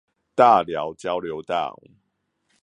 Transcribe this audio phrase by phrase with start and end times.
[0.33, 1.79] 大寮交流道